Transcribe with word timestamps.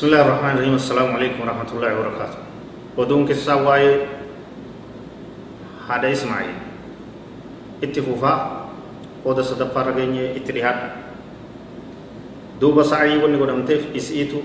بسم 0.00 0.16
الله 0.16 0.24
الرحمن 0.24 0.52
الرحيم 0.56 0.76
السلام 0.80 1.08
عليكم 1.12 1.38
ورحمة 1.44 1.70
الله 1.76 1.90
وبركاته 1.92 2.40
ودون 2.96 3.28
كسا 3.28 3.52
واي 3.60 4.08
هذا 5.84 6.08
اسمعي 6.08 6.48
اتفوفا 7.84 8.34
ودا 9.28 9.44
صدفا 9.44 9.80
رغيني 9.92 10.40
اتريحات 10.40 10.80
دوبا 12.64 12.80
سعي 12.80 13.20
ونه 13.20 13.36
قد 13.44 13.52
امتف 13.52 13.92
اسئتو 13.92 14.40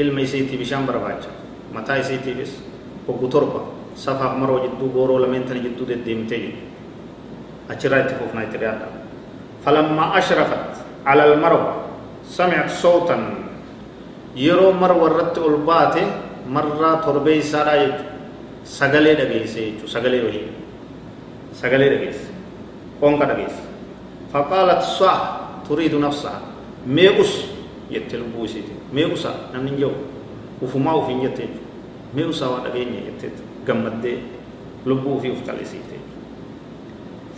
علم 0.00 0.16
اسئتي 0.16 0.56
بشان 0.56 0.88
برواج 0.88 1.28
متى 1.76 1.92
اسئتي 2.00 2.32
بس 2.32 2.56
وقطربا 3.04 3.60
صفا 4.00 4.26
عمرو 4.32 4.64
جدو 4.64 4.96
بورو 4.96 5.20
لمن 5.20 5.44
تن 5.44 5.60
جدو 5.60 5.84
دي 5.84 6.00
ديمتي 6.08 6.56
اچرا 7.68 8.00
اتفوفنا 8.00 8.48
اتريحات 8.48 8.80
فلما 9.60 10.04
اشرفت 10.16 10.72
على 11.04 11.22
المرو 11.36 11.84
سمعت 12.24 12.72
صوتاً 12.72 13.45
yeroo 14.36 14.72
marwa 14.72 15.08
irratti 15.10 15.40
ol 15.40 15.56
baate 15.68 16.02
marraa 16.56 16.96
torbee 17.04 17.36
isaadhaa 17.42 17.76
jechu 17.82 18.04
sagalee 18.78 19.14
dhageesse 19.20 19.60
jechuu 19.66 19.88
sagalee 19.94 20.22
wahii 20.26 20.48
sagalee 21.60 21.90
dhageesse 21.94 22.28
onqa 23.08 23.24
dhageesse 23.30 23.62
faqaalat 24.32 24.82
saa 24.98 25.18
turiidu 25.68 25.98
nafsaha 25.98 26.40
meequs 26.86 27.32
jette 27.90 28.14
lubbuu 28.22 28.44
isiiti 28.44 28.72
meequsa 28.92 29.30
namni 29.52 29.70
hin 29.70 29.78
jiru 29.78 29.94
ufumaa 30.62 30.94
ufiin 31.02 31.20
jette 31.26 31.42
jechuudha 31.42 32.14
meequsa 32.18 32.44
waa 32.52 32.60
dhageenya 32.66 33.00
jettee 33.06 33.32
gammaddee 33.66 34.18
lubbuu 34.86 35.16
ufii 35.20 35.32
uf 35.38 35.42
qal'isiifte 35.48 35.96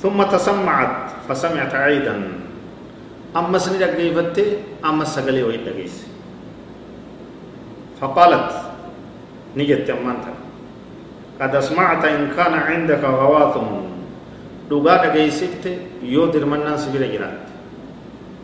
ثم 0.03 0.23
تسمعت 0.23 1.27
فسمعت 1.29 1.75
عيدا 1.75 2.15
أما 3.37 3.59
سني 3.59 3.79
دقيفتي 3.83 4.45
أما 4.85 5.05
سقلي 5.05 5.43
وين 5.43 5.67
دقيس 5.67 6.07
فقالت 8.01 8.51
نجت 9.57 9.91
أمانتا 9.91 10.33
قد 11.41 11.55
أسمعت 11.55 12.05
إن 12.05 12.31
كان 12.37 12.55
عندك 12.55 13.05
غواث. 13.05 13.57
دوغا 14.71 14.97
دقيسفت 15.07 15.65
يودر 16.03 16.45
من 16.45 16.61
الناس 16.61 16.93
بلا 16.93 17.07
جرات 17.09 17.41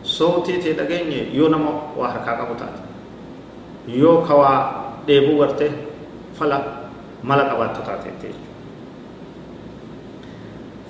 صوتي 0.03 0.57
تدقيني 0.57 1.37
يو 1.37 1.47
نمو 1.53 1.93
وحركا 1.97 2.31
قبطات 2.31 2.75
يو 3.87 4.25
كوا 4.25 4.53
ديبو 5.07 5.37
ورته 5.41 5.71
فلا 6.39 6.59
ملك 7.23 7.45
أبات 7.45 7.77
تتاتي 7.77 8.33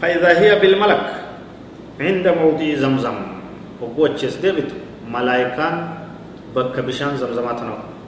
فإذا 0.02 0.40
هي 0.40 0.60
بالملك 0.60 1.04
عند 2.00 2.28
موضع 2.28 2.76
زمزم. 2.76 3.18
وقوتشس 3.82 4.36
ديبت 4.40 4.72
ملائكان 5.12 5.76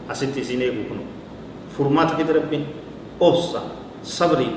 بك 0.08 0.32
بشان 0.32 0.32
زمزماتنا 0.38 0.38
أستي 0.38 0.44
سيني 0.44 0.68
كنو 0.90 1.04
فرمات 1.78 2.10
كده 2.18 2.32
ربين 2.34 2.64
أوسا 3.22 3.62
صبري 4.04 4.50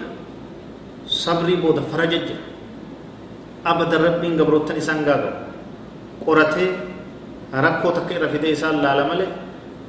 صبري 1.07 1.55
بود 1.63 1.79
فرجج 1.93 2.29
أبدا 3.67 3.97
ربين 4.07 4.33
قبروتن 4.41 4.77
إسان 4.77 4.99
قاقب 5.09 5.35
قرته 6.27 6.67
ركو 7.55 7.89
تكي 7.91 8.17
رفيد 8.23 8.45
إسان 8.45 8.75
لالا 8.85 9.05
ملي 9.11 9.27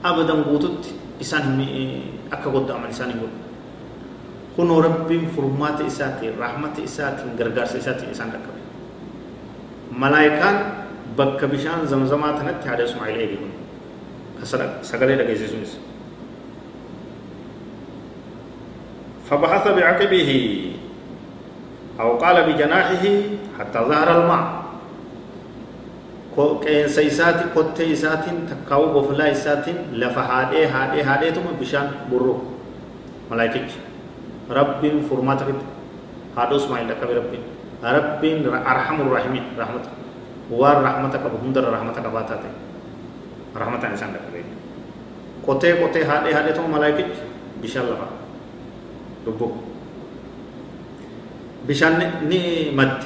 أبدا 0.06 0.34
قوتت 0.50 0.84
إسان 1.22 1.44
أكا 2.34 2.50
قد 2.54 2.72
عمل 2.72 2.90
إسان 2.90 3.10
يقول 3.16 3.34
kunoo 4.56 4.82
rabbiin 4.82 5.32
furmaata 5.36 5.84
isaatiin 5.84 6.38
rahmata 6.38 6.82
isaatiin 6.82 7.38
gargaarsa 7.38 7.78
isaatiin 7.78 8.12
isaan 8.12 8.32
dhaqqabe 8.32 8.60
malaayikaan 9.92 10.58
bakka 11.18 11.48
bishaan 11.48 11.88
zamzamaa 11.88 12.34
tanatti 12.34 12.68
haadha 12.68 12.84
ismaa'il 12.84 13.20
eege 13.20 13.38
kun 13.38 13.52
sagalee 14.46 15.18
dhageessisuunis 15.22 15.74
فبحث 19.32 19.68
بعقبه 19.68 20.30
أو 22.00 22.10
قال 22.20 22.38
بجناحه 22.44 23.06
حتى 23.60 23.80
ظهر 23.80 24.08
الماء 24.22 24.44
isaatiin 27.12 27.52
kottee 27.56 27.92
isaatiin 27.92 28.48
takkaa'uu 28.48 28.94
boflaa 28.96 29.28
isaatiin 29.36 30.00
lafa 30.00 30.22
haadhee 30.24 30.68
haadhee 30.68 31.04
haadheetuma 31.04 31.52
bishaan 31.60 31.90
burru 32.10 32.36
malaayikichi 33.30 33.80
rabbiin 34.50 35.04
furmaata 35.10 35.46
fidde 35.46 35.66
haadha 36.36 36.56
usmaa'il 36.56 36.88
dhaqqabe 36.88 37.14
rabbiin 37.20 37.44
rabbiin 37.84 38.48
arhamur 38.48 39.12
rahimin 39.16 39.44
rahmata 39.60 39.90
waan 40.62 40.80
rahmata 40.88 41.18
qabu 41.24 41.38
hundarra 41.44 41.72
rahmata 41.76 42.00
qabaa 42.08 42.24
taate 42.32 42.48
rahmataan 43.56 43.94
isaan 43.98 44.14
dhaqqabe 44.16 44.42
qotee 45.46 45.74
qotee 45.82 46.04
haadhee 46.06 46.34
haadhee 46.34 46.54
ta'u 46.56 46.68
malaayikichi 46.68 47.24
bishaan 47.62 47.88
lafa 47.92 48.08
lubbu 49.26 49.48
bishaan 51.68 52.00
ni 52.30 52.72
madde 52.76 53.06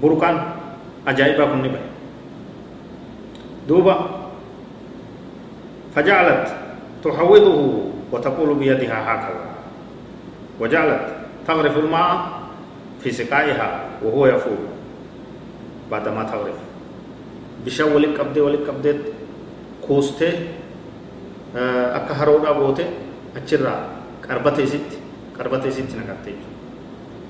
burqaan 0.00 0.36
ajaa'ibaa 1.06 1.50
kun 1.52 1.60
ni 1.62 1.70
ba'e 1.74 1.86
duuba 3.68 3.94
فجعلت 5.90 6.46
تحوضه 7.04 7.58
وتقول 8.12 8.50
بيدها 8.54 8.98
هكذا 9.14 9.44
وجعلت 10.60 11.02
تغرف 11.46 11.74
الماء 11.78 12.10
في 13.02 13.10
سقائها 13.10 13.68
وهو 13.98 14.26
يفور 14.26 14.58
بعدما 15.90 16.22
تغرف 16.30 16.58
بشا 17.66 17.84
ولك 17.90 18.20
أبدي 18.20 18.40
ولك 18.40 18.68
أبدي 18.70 18.92
كوسته 19.90 20.32
أكا 21.98 22.14
هرودا 22.14 22.50
بوته 22.54 22.86
أجرا 23.36 23.74
كربتي 24.22 24.66
ست 24.70 24.90
كربتي 25.34 25.70
ست 25.74 25.90
نكتي 25.98 26.34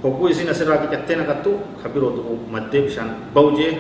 هكو 0.05 0.29
إسين 0.29 0.49
أسرا 0.53 0.77
كتة 0.93 1.15
نكتو 1.17 1.81
خبيرو 1.81 2.09
دو 2.17 2.23
مدى 2.53 2.85
بشان 2.85 3.33
بوجه 3.33 3.73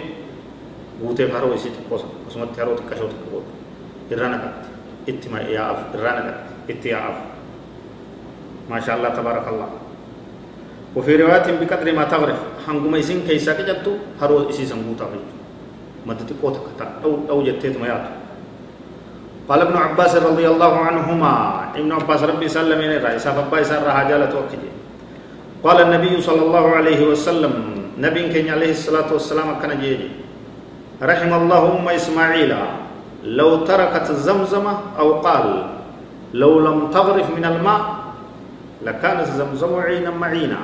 بوته 1.01 1.29
هرو 1.29 1.53
إسي 1.55 1.69
تقوس 1.77 2.03
أسمت 2.29 2.57
هرو 2.61 2.81
تكشو 2.81 3.09
تقوس 3.13 3.45
إرانا 4.13 4.37
كت 4.41 4.65
إتما 5.09 5.41
يا 5.53 5.73
أف 5.73 5.81
إرانا 5.97 6.21
كت 6.25 6.41
إتيا 6.73 6.99
أف 7.09 7.19
ما 8.71 8.81
شاء 8.81 8.97
الله 8.97 9.09
تبارك 9.09 9.45
الله 9.49 9.69
وفي 10.97 11.13
رواية 11.17 11.49
بقدر 11.61 11.89
ما 11.93 12.05
تغرف 12.05 12.41
هنقوم 12.69 12.97
يسين 12.97 13.29
كيسا 13.29 13.53
كجتو 13.61 13.93
هرو 14.21 14.49
إسي 14.51 14.65
سنبوتا 14.65 15.05
في 15.13 15.21
مدتي 16.09 16.35
قوتا 16.43 16.61
كتا 16.65 16.87
أو 17.05 17.13
أو 17.31 17.39
جتت 17.45 17.77
ما 17.77 17.89
ياتو 17.89 18.20
قال 19.49 19.61
ابن 19.61 19.77
عباس 19.77 20.17
رضي 20.17 20.47
الله 20.49 20.75
عنهما 20.77 21.33
ابن 21.77 21.91
عباس 21.93 22.23
ربي 22.23 22.49
سلم 22.49 22.79
إلى 22.79 22.97
رئيس 22.99 23.29
فبا 23.29 23.61
يسار 23.61 23.85
حاجالة 23.91 24.31
وكجي 24.31 24.71
قال 25.65 25.79
النبي 25.81 26.21
صلى 26.21 26.43
الله 26.43 26.65
عليه 26.77 27.01
وسلم 27.07 27.53
نبي 27.99 28.33
كان 28.33 28.49
عليه 28.49 28.71
الصلاة 28.71 29.13
والسلام 29.13 29.61
كان 29.63 29.81
جيجي. 29.81 30.11
رحم 31.03 31.33
الله 31.33 31.63
أم 31.79 31.89
إسماعيل 31.89 32.53
لو 33.25 33.65
تركت 33.69 34.13
زمزم 34.13 34.67
أو 34.99 35.21
قال 35.21 35.47
لو 36.35 36.53
لم 36.61 36.91
تغرف 36.95 37.27
من 37.37 37.45
الماء 37.45 37.83
لكانت 38.83 39.29
زمزم 39.37 39.73
عينا 39.81 40.11
معينا. 40.11 40.61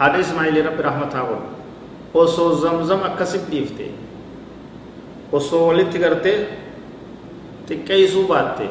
هذا 0.00 0.20
إسماعيل 0.20 0.66
رب 0.66 0.80
رحمة 0.80 1.12
الله. 1.12 1.56
zamzam 2.16 3.04
akkasit 3.04 3.44
dhiifte 3.52 3.92
osoo 5.32 5.68
walitti 5.68 5.98
gartee 6.00 6.48
xiqqeessuu 7.68 8.24
baatte 8.30 8.66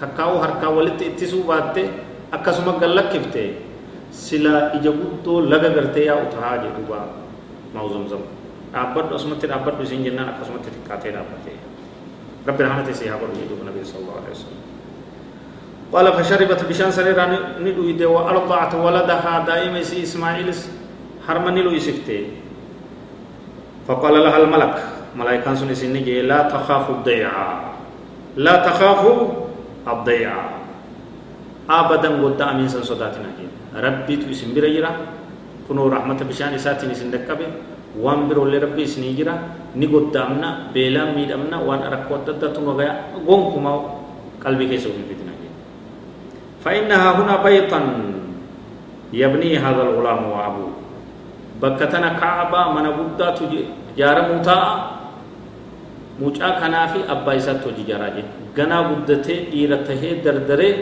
takkaa'uu 0.00 0.38
harkaa 0.44 0.70
walitti 0.78 1.04
ittisuu 1.10 1.42
baatte 1.50 1.82
akkasuma 2.36 2.72
gallakkifte 2.82 3.42
sila 4.10 4.54
ija 4.78 4.92
guddoo 5.00 5.40
laga 5.52 5.68
gartee 5.76 6.04
yaa'u 6.10 6.24
tahaa 6.34 6.56
jedhuba 6.64 6.98
maa'u 7.74 7.88
zamzam 7.94 8.22
dhaabbadhu 8.72 9.14
asumatti 9.18 9.46
dhaabbadhu 9.52 9.82
isin 9.86 10.04
jennaan 10.06 10.28
akkasumatti 10.34 10.68
xiqqaatee 10.74 11.12
dhaabbatee 11.16 11.56
rabbi 12.48 12.62
rahmata 12.68 12.90
isii 12.94 13.08
haa 13.12 13.20
godhu 13.22 13.36
jedhuba 13.42 13.62
nabi 13.70 13.80
sallallahu 13.92 14.20
alaihi 14.22 14.36
wasallam 14.36 14.60
قال 15.92 16.08
فشربت 16.12 16.60
بشان 16.72 16.88
سريرا 16.96 17.26
ندويد 17.60 18.00
وأرضعت 18.02 18.72
ولدها 18.84 19.34
دائما 19.44 19.80
سي 19.84 20.02
إسماعيل 20.08 20.48
هرمني 21.28 21.60
لو 21.62 21.70
يسكتي 21.76 22.20
فقال 23.88 24.14
لها 24.24 24.36
الملك 24.40 24.76
ملائكة 25.16 25.54
سنسيني 25.54 26.22
لا 26.24 26.48
تخاف 26.48 26.90
الضيعة 26.90 27.71
لا 28.36 28.54
تخافوا 28.66 29.18
الضيعة 29.88 30.44
أبدا 31.70 32.10
قد 32.24 32.40
أمين 32.42 32.68
سن 32.68 32.82
صداتنا 32.82 33.28
ربي 33.76 34.14
تو 34.16 34.26
اسم 34.30 34.54
بريرا 34.54 34.90
كنو 35.68 35.88
رحمة 35.88 36.20
بشان 36.28 36.56
ساتين 36.58 36.90
اسم 36.90 37.12
وان 37.92 38.24
برو 38.28 38.48
لربي 38.48 38.88
اسني 38.88 39.12
جرا 39.12 39.34
نقد 39.76 40.16
أمنا 40.16 40.72
بلا 40.72 41.12
ميد 41.12 41.28
أمنا. 41.28 41.60
وان 41.60 41.84
أركوت 41.84 42.24
تتتون 42.24 42.64
وغايا 42.64 43.20
قوم 43.28 43.66
قلبي 44.40 44.64
كيسو 44.68 44.88
في 44.96 45.14
فإنها 46.64 47.08
هنا 47.18 47.34
بيتا 47.44 47.80
يبني 49.12 49.50
هذا 49.58 49.82
الغلام 49.82 50.20
وأبوه. 50.32 50.72
بكتنا 51.60 52.08
كعبة 52.16 52.60
من 52.72 52.86
بودا 52.96 53.34
جارة 53.98 54.22
موتا 54.32 54.58
mucaa 56.20 56.52
kanaa 56.60 56.86
fi 56.92 57.00
abbaa 57.14 57.36
isaatti 57.40 57.68
hojii 57.68 57.88
jaraa 57.90 58.10
jedhe 58.16 58.30
ganaa 58.56 58.82
guddatee 58.90 59.38
dhiira 59.52 59.78
tahee 59.88 60.14
dardaree 60.24 60.72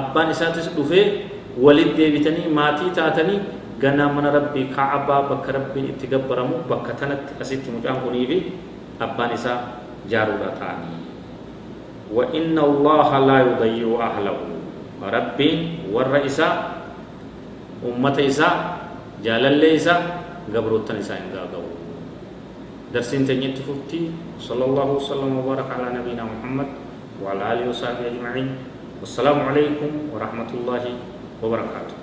abbaan 0.00 0.30
isaatis 0.34 0.70
dhufee 0.76 1.04
walit 1.66 1.92
deebitanii 1.98 2.48
maatii 2.60 2.90
taatanii 3.00 3.40
ganaa 3.82 4.08
mana 4.16 4.30
rabbii 4.38 4.66
kaabaa 4.76 5.22
bakka 5.30 5.52
rabbiin 5.58 5.92
itti 5.92 6.06
gabbaramu 6.14 6.64
bakka 6.70 6.92
tanatti 7.02 7.32
asitti 7.44 7.70
mucaan 7.76 8.02
kunii 8.06 8.26
fi 8.32 8.38
abbaan 9.06 9.36
isaa 9.38 9.58
jaaruudha 10.10 10.50
ta'anii 10.62 11.00
وإن 12.10 12.58
الله 12.58 13.10
لا 13.18 13.38
يضيع 13.40 13.86
أهله 13.86 14.38
ور 15.94 16.12
إساء 16.26 16.54
أمة 17.86 18.16
إساء 18.18 18.54
جالل 19.24 19.62
إساء 19.78 20.00
قبروتن 20.50 20.96
إساء 20.98 21.18
إن 21.22 21.30
درسين 22.90 23.22
تنيت 23.22 23.62
ففتي 23.62 24.10
صلى 24.42 24.64
الله 24.64 24.88
وسلم 24.98 25.30
وبارك 25.38 25.68
على 25.70 26.02
نبينا 26.02 26.26
محمد 26.26 26.68
وعلى 27.22 27.42
آله 27.52 27.64
وصحبه 27.70 28.02
أجمعين. 28.02 28.48
والسلام 29.00 29.38
عليكم 29.46 30.10
ورحمة 30.10 30.50
الله 30.50 30.84
وبركاته. 31.38 31.99